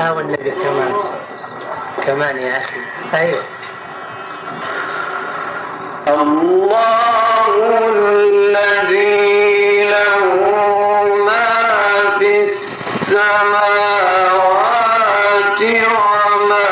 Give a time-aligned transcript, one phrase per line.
[0.00, 0.94] أو النبي كمان
[2.06, 2.80] كمان يا أخي.
[3.14, 3.42] أيوه.
[6.08, 10.24] الله الذي له
[11.26, 11.48] ما
[12.18, 13.62] في السماوات
[15.62, 16.68] وما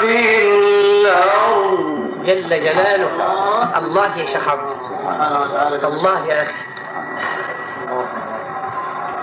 [0.00, 1.78] في الأرض.
[2.24, 3.10] جل جلاله.
[3.78, 4.48] الله يا شخص
[5.84, 6.54] الله يا أخي.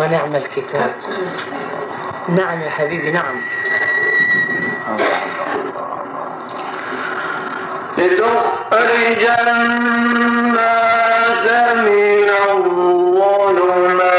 [0.00, 0.92] ونعم الكتاب.
[2.28, 3.40] نعم يا حبيبي نعم.
[7.98, 11.44] لتخرج الناس
[11.76, 14.12] من الظلمات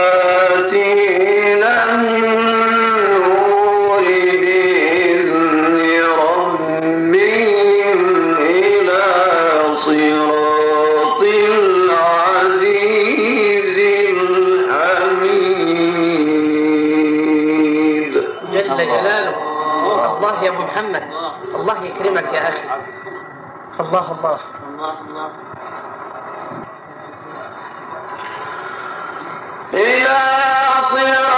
[0.74, 3.22] إلى النور
[4.42, 5.82] بإذن
[6.18, 8.00] ربهم
[8.40, 9.02] إلى
[9.76, 10.31] صراط
[21.92, 22.62] يكرمك يا أخي.
[23.80, 24.40] الله الله.
[29.74, 30.18] إلى
[30.90, 31.31] صراط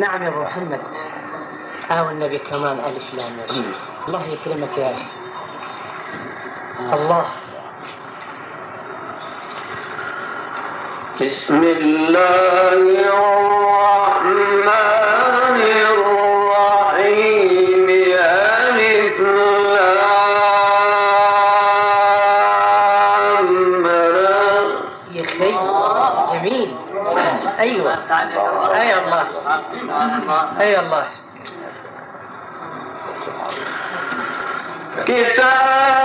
[0.00, 0.80] نعم يا أبو محمد.
[1.90, 3.38] آه النبي كمان ألف لام.
[3.38, 3.44] يا
[4.08, 5.04] الله يكرمك يا أخي.
[6.92, 7.24] الله.
[11.20, 12.74] بسم الله
[13.12, 14.60] الرحمن
[26.32, 26.70] جميل.
[27.58, 27.94] أيوه.
[28.80, 29.39] أي الله.
[30.00, 31.06] الله أي الله.
[35.06, 35.99] كتاب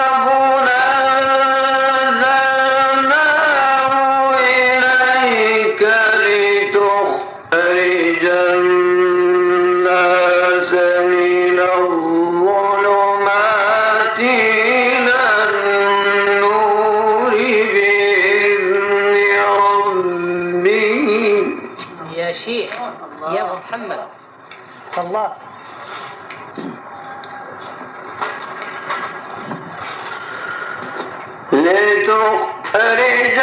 [24.97, 25.31] الله.
[31.53, 33.39] لتخرج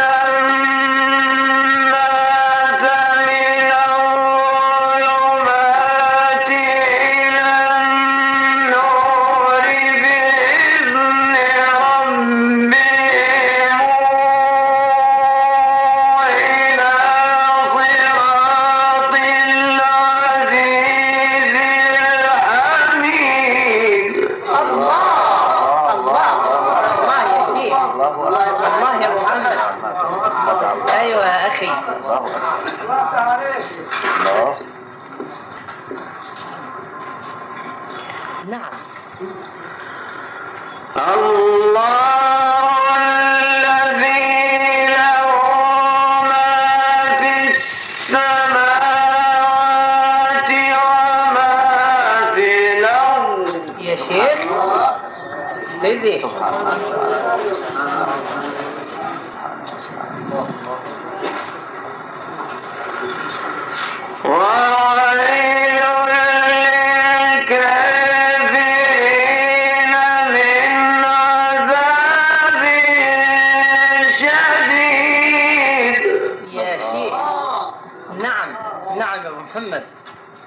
[79.53, 79.85] محمد.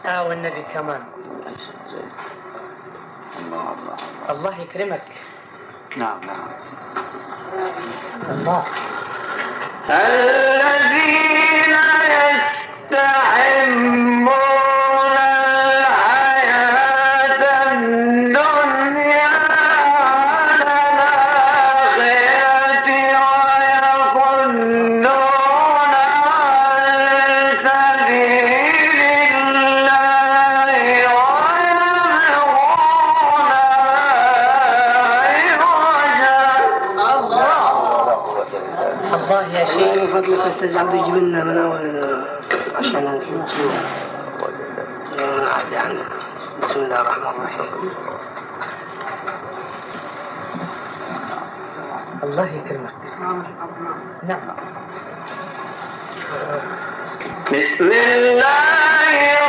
[0.05, 1.03] آه والنبي كمان.
[3.37, 3.97] الله الله
[4.29, 5.03] الله يكرمك.
[5.97, 6.47] نعم نعم.
[8.29, 8.63] الله.
[9.89, 11.75] الذين
[12.89, 14.54] يستحمون
[40.65, 43.69] الاستاذ عبده يجيب لنا منا آه، عشان نتلو
[45.19, 46.03] ونعطي عنه
[46.63, 47.89] بسم الله الرحمن الرحيم.
[52.23, 52.94] الله يكرمك.
[53.21, 53.44] نعم.
[54.27, 54.39] نعم.
[57.51, 59.44] بسم الله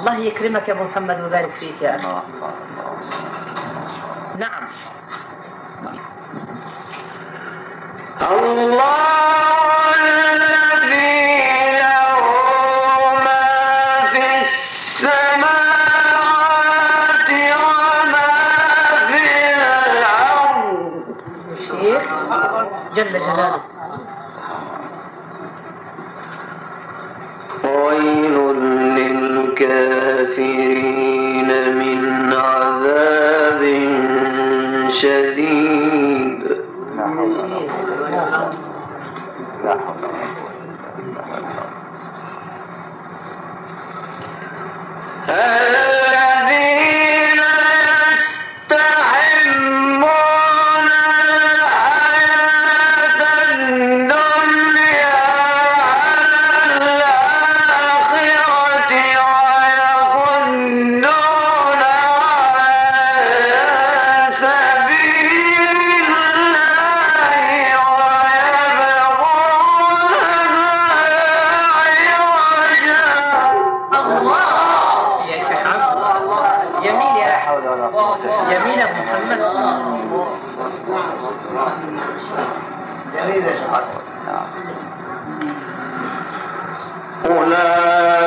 [0.00, 2.22] الله يكرمك يا ابو محمد ويبارك فيك يا أخي.
[4.38, 4.64] نعم.
[8.20, 9.39] الله
[77.30, 78.18] لا حول ولا قوة
[78.50, 79.38] جميلة محمد.
[83.14, 83.86] جميلة شهادة.
[87.26, 88.19] أولئك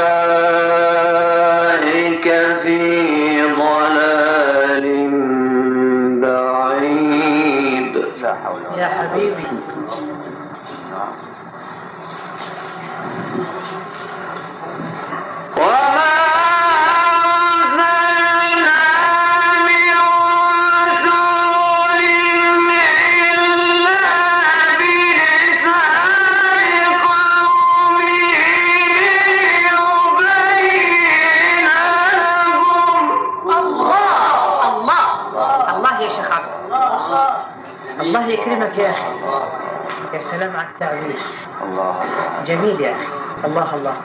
[41.64, 41.96] الله.
[42.04, 43.08] الله جميل يا أخي.
[43.46, 43.96] الله الله.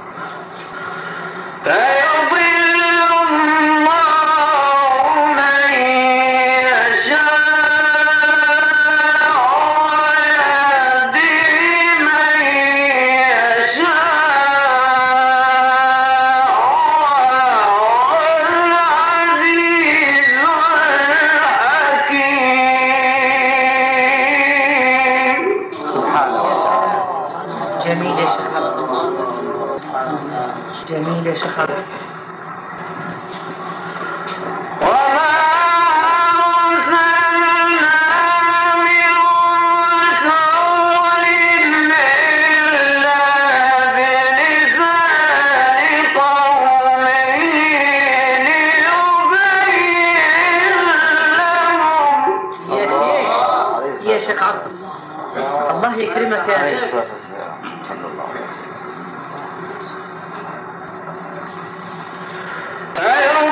[54.28, 55.70] الشيخ عبد الله.
[55.70, 56.94] الله يكرمك يا شيخ.
[62.99, 63.48] أيوة.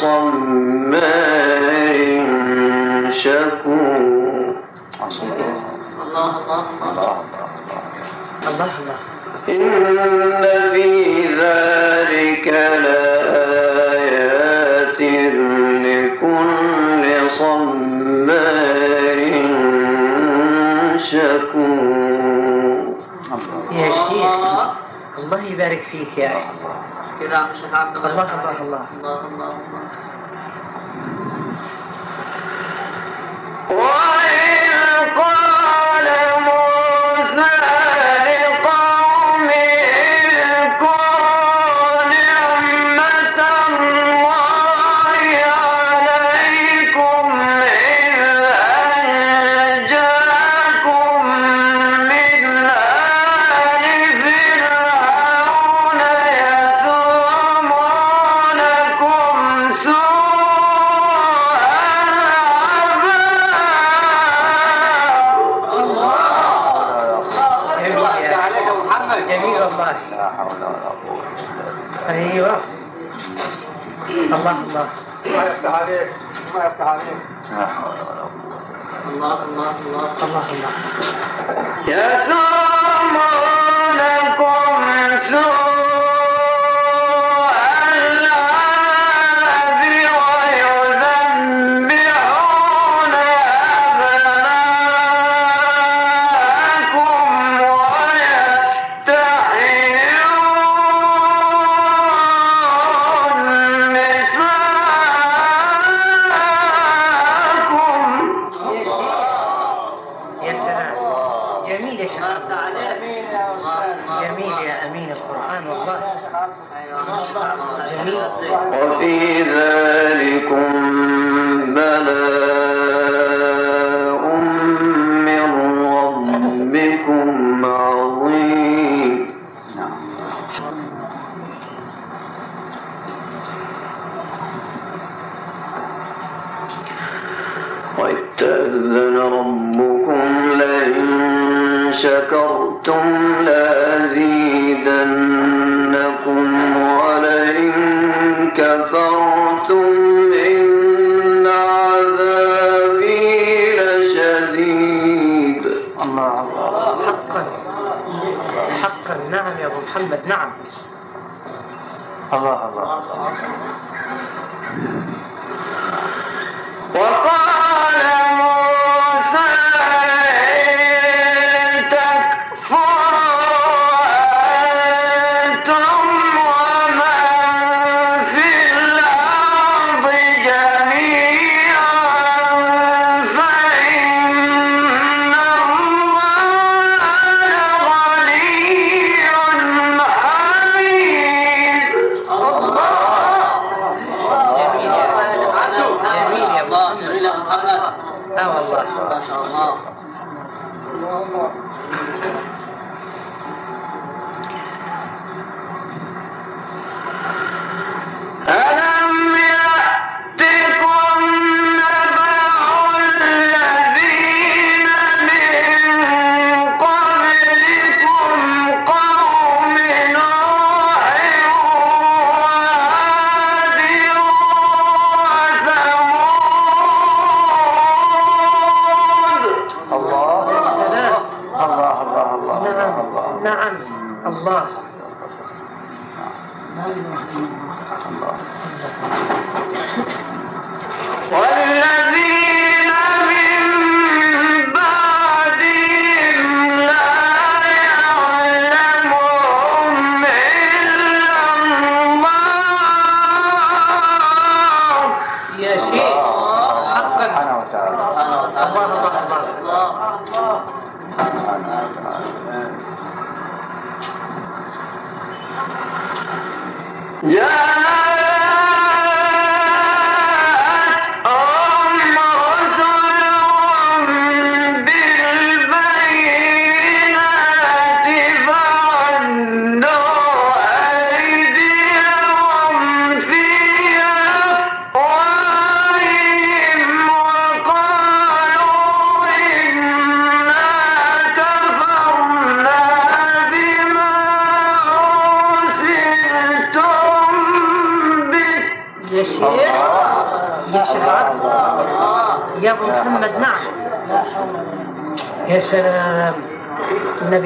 [0.00, 1.66] صماء
[3.10, 4.56] شكور
[6.06, 7.16] الله الله الله
[8.48, 8.70] الله الله
[9.48, 10.86] إن في
[11.26, 12.46] ذلك
[12.84, 15.00] لآيات
[15.86, 19.20] لكل صماء
[20.96, 22.94] شكور
[23.72, 24.34] يا شيخ
[25.18, 26.65] الله يبارك فيك يا الله.
[27.26, 28.86] الله الله الله.
[29.00, 30.05] الله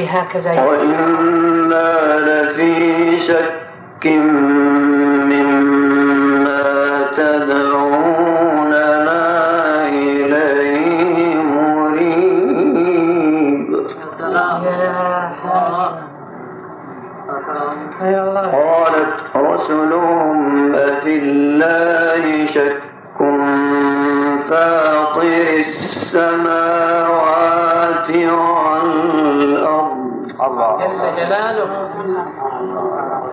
[0.10, 0.68] هكذا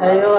[0.01, 0.36] أيوه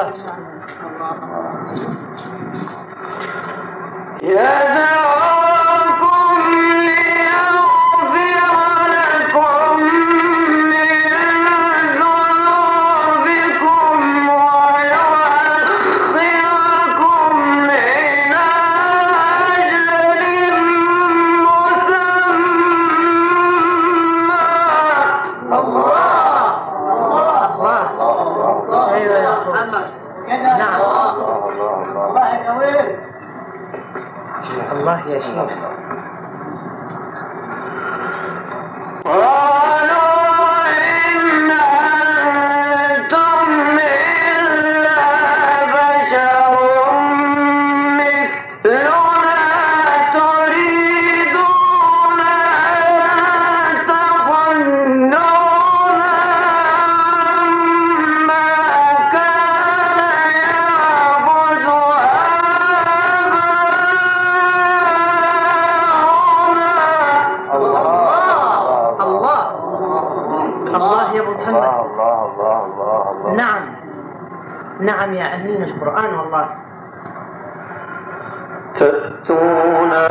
[78.78, 80.08] تأتونا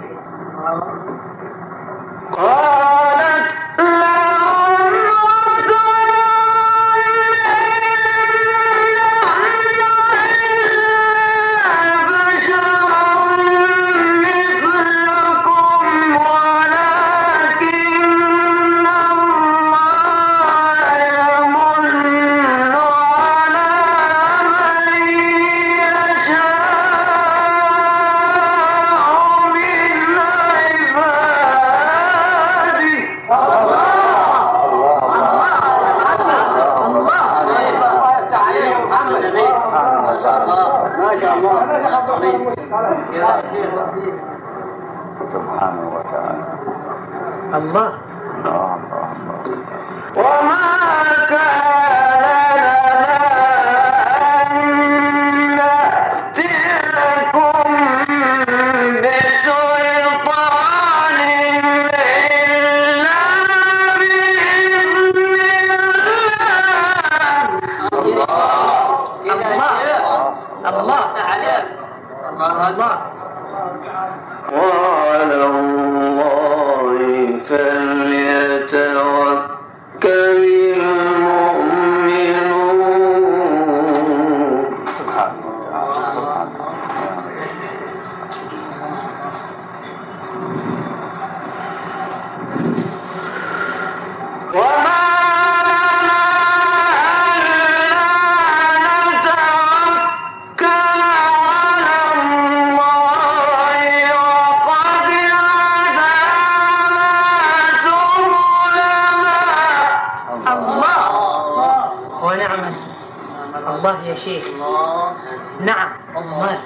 [114.16, 114.46] شيخ.
[114.46, 115.14] الله.
[115.62, 116.60] نعم الله.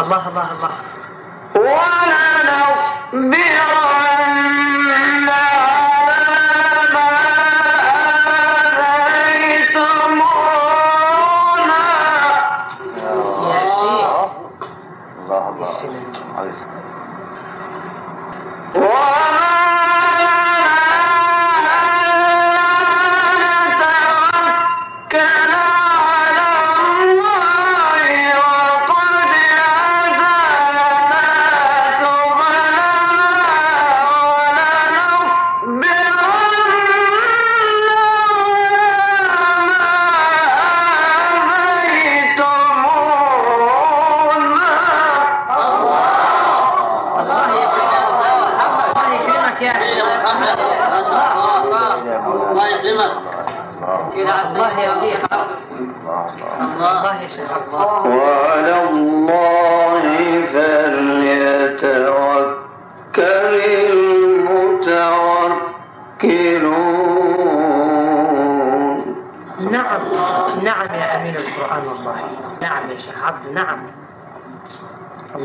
[0.00, 0.52] الله, الله,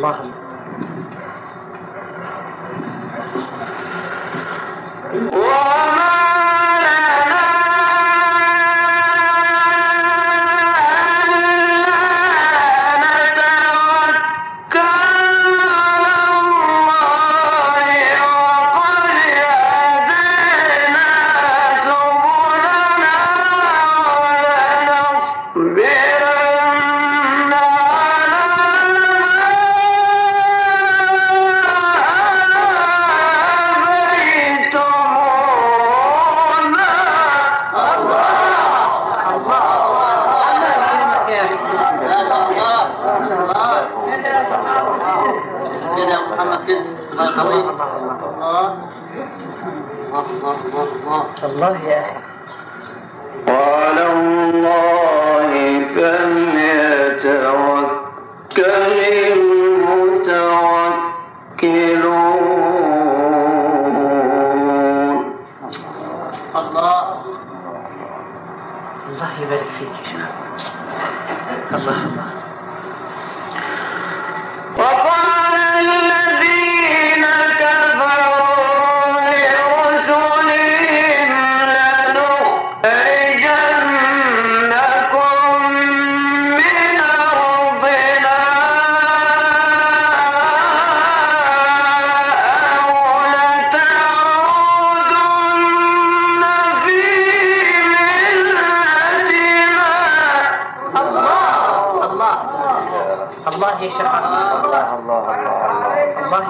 [0.09, 0.33] الرحيم
[5.13, 5.98] الله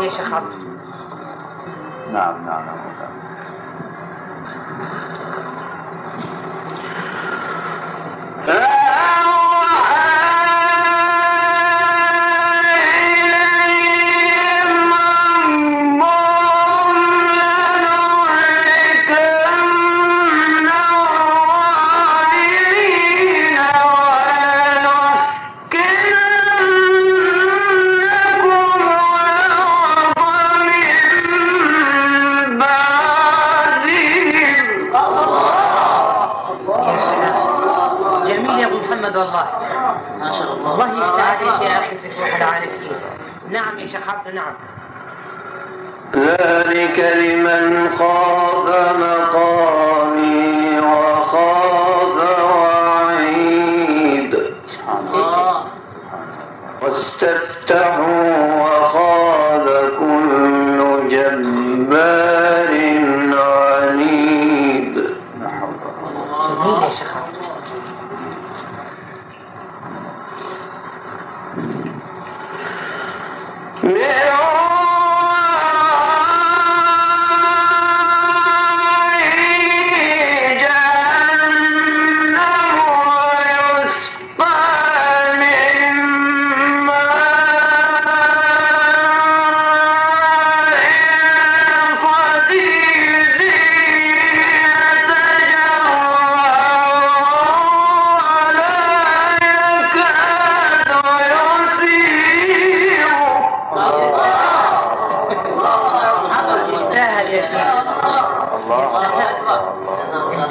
[0.04, 0.56] يا شيخ خالص
[2.14, 3.29] نعم نعم نعم.
[46.70, 49.49] ذلك لمن خاف مقام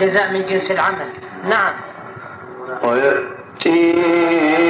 [0.03, 1.09] الجزاء من جنس العمل.
[1.49, 1.73] نعم.
[2.83, 3.95] ويأتي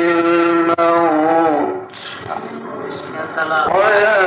[0.09, 1.89] الموت.
[3.75, 4.18] ويأتي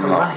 [0.00, 0.36] 怎还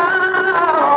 [0.00, 0.87] ¡Ah!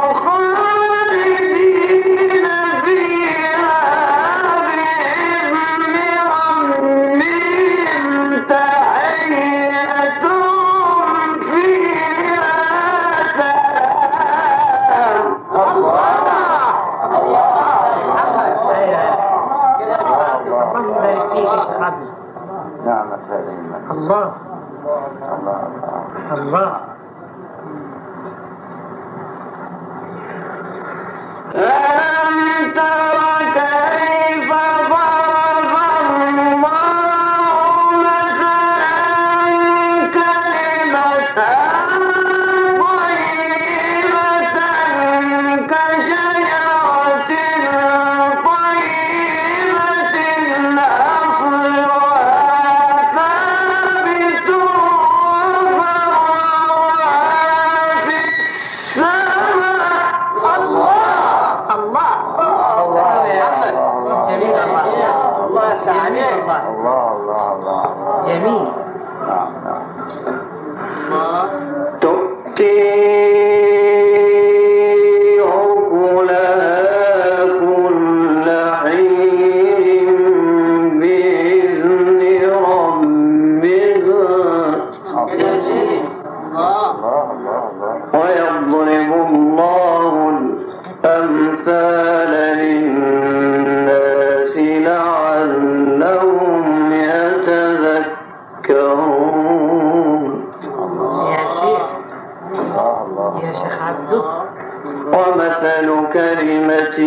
[105.14, 107.00] ومثل كلمة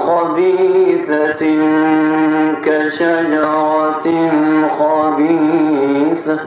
[0.00, 1.42] خبيثة
[2.64, 4.06] كشجرة
[4.78, 6.38] خبيثة.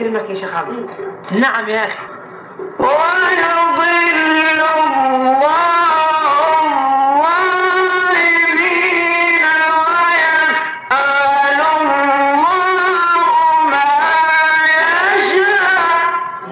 [0.00, 0.90] يكرمك يا شيخ عبد.
[1.30, 1.98] نعم يا أخي.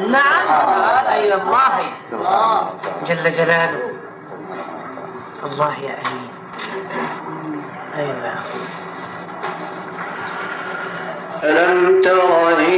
[0.09, 0.47] نعم.
[1.07, 2.71] ويضل الله الله.
[3.07, 3.83] جل جلاله.
[5.45, 6.31] الله يا أمين.
[7.95, 8.35] أيوة.
[11.45, 12.36] ألم ترى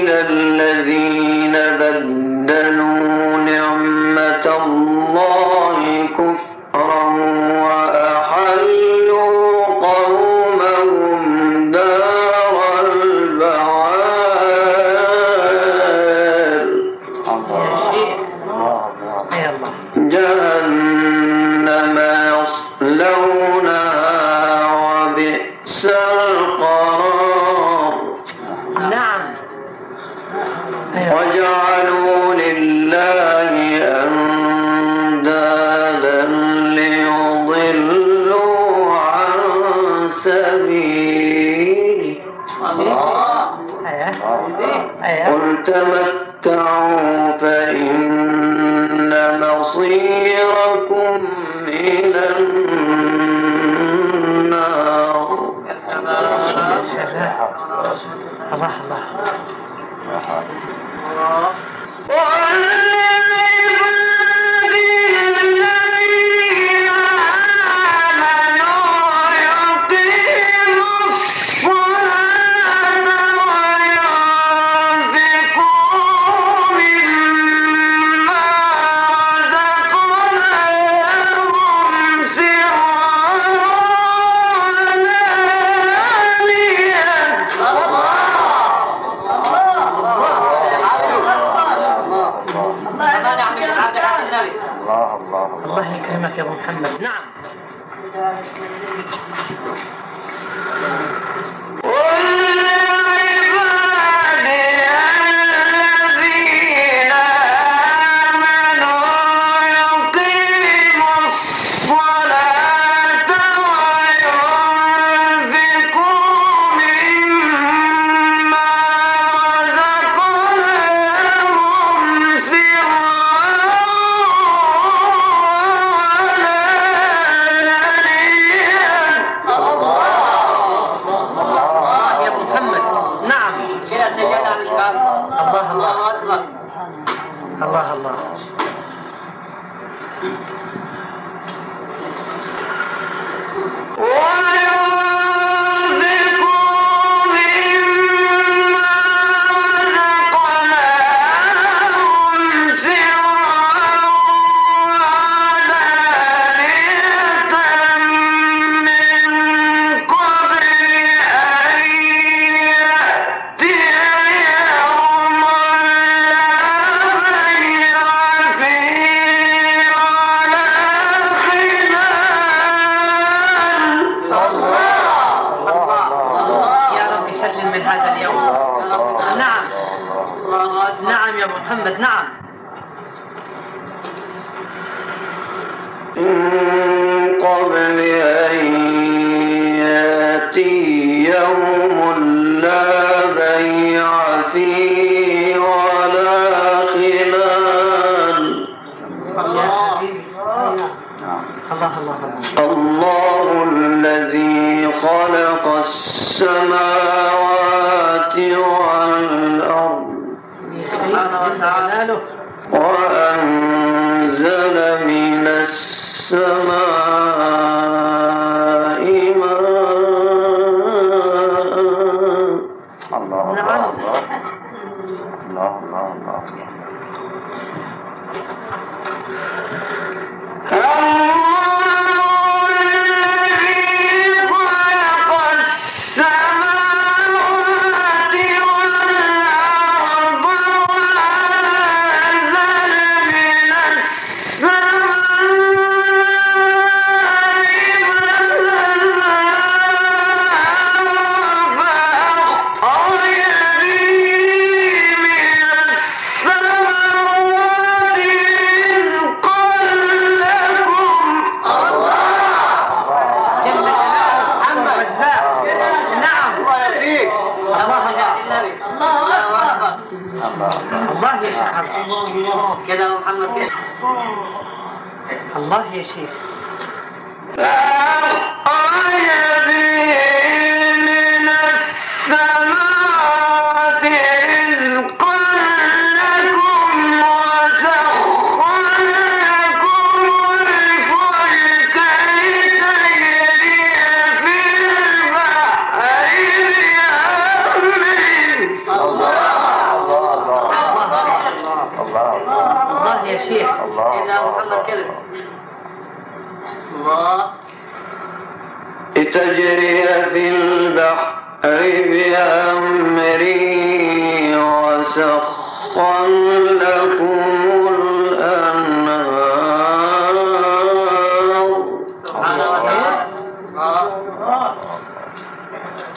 [0.08, 4.77] الذين بدلوا نعمة الله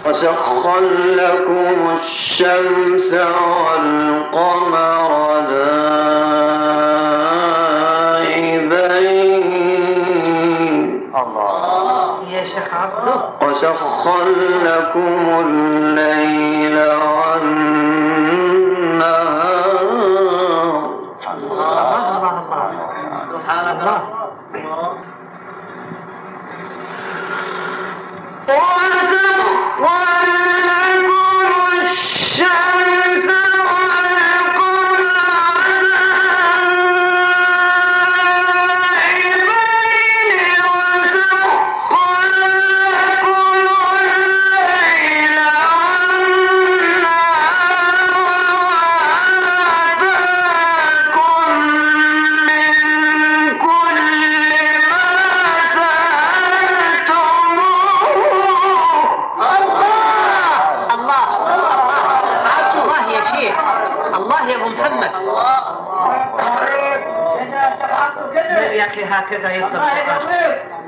[0.05, 3.13] وسخر لكم الشمس
[3.63, 5.11] والقمر
[9.41, 11.11] دائبين.
[11.15, 12.29] الله.
[12.29, 14.25] يا شيخ عبده وسخر
[14.63, 16.77] لكم الليل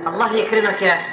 [0.07, 1.12] الله يكرمك يا أخي.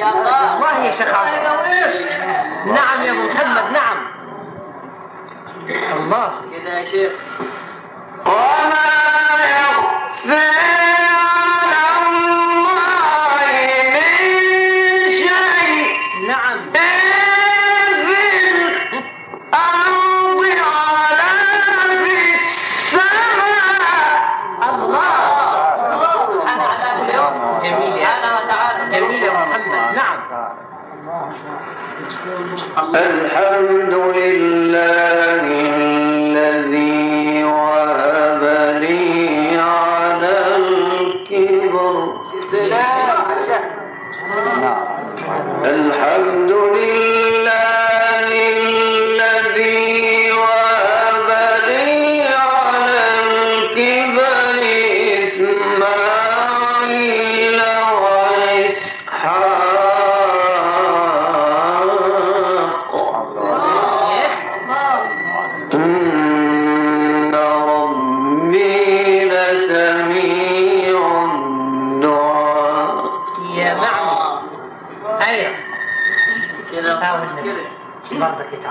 [0.00, 1.08] شاء الله يا شيخ
[2.66, 3.96] نعم يا أبو محمد نعم.
[5.96, 6.40] الله.
[6.52, 7.12] كده يا شيخ.
[8.26, 8.84] وما
[9.60, 10.99] يغفر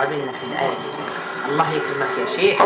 [0.10, 0.78] في الآية.
[1.50, 2.62] الله يكرمك يا شيخ.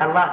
[0.00, 0.26] الله